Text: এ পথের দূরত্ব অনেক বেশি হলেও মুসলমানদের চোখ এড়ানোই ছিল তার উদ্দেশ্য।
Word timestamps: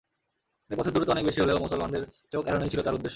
এ 0.71 0.75
পথের 0.77 0.93
দূরত্ব 0.93 1.11
অনেক 1.11 1.25
বেশি 1.25 1.39
হলেও 1.41 1.63
মুসলমানদের 1.65 2.03
চোখ 2.31 2.43
এড়ানোই 2.47 2.71
ছিল 2.71 2.81
তার 2.81 2.95
উদ্দেশ্য। 2.95 3.09